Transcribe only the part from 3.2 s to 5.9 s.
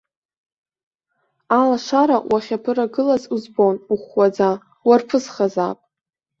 узбон, ухәхәаӡа, уарԥысхазаап.